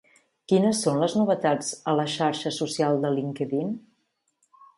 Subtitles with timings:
[0.51, 3.71] Quines són les novetats a la xarxa social de LinkedIn?